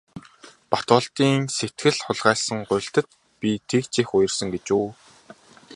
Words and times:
Батболдын 0.71 1.39
сэтгэл 1.55 1.97
хайлгасан 2.05 2.59
гуйлтад 2.69 3.07
би 3.39 3.51
тэгж 3.69 3.93
их 4.01 4.09
уярсан 4.15 4.47
гэж 4.53 4.65
үү. 4.79 4.89